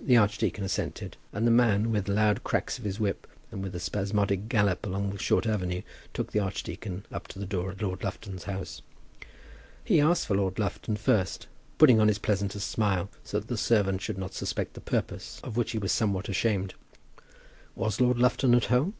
[0.00, 3.80] The archdeacon assented, and the man, with loud cracks of his whip, and with a
[3.80, 5.82] spasmodic gallop along the short avenue,
[6.14, 8.80] took the archdeacon up to the door of Lord Lufton's house.
[9.82, 11.48] He asked for Lord Lufton first,
[11.78, 15.56] putting on his pleasantest smile, so that the servant should not suspect the purpose, of
[15.56, 16.74] which he was somewhat ashamed.
[17.74, 18.94] Was Lord Lufton at home?